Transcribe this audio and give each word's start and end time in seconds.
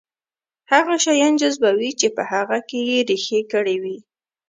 هغه 0.71 0.93
شيان 1.05 1.33
جذبوي 1.41 1.91
چې 1.99 2.07
په 2.15 2.21
هغه 2.31 2.57
کې 2.67 2.79
يې 2.89 2.99
رېښې 3.09 3.39
کړې 3.51 3.75
وي. 3.83 3.97